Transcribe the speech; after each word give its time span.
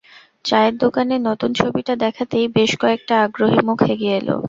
চায়ের 0.45 0.73
দোকানে 0.77 1.15
নতুন 1.27 1.49
ছবিটা 1.53 1.93
দেখাতেই 2.03 2.45
বেশ 2.55 2.71
কয়েকটা 2.81 3.15
আগ্রহী 3.25 3.59
মুখ 3.67 3.79
এগিয়ে 3.85 4.15
এল। 4.19 4.29